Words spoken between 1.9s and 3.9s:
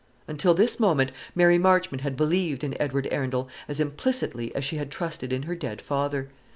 had believed in Edward Arundel as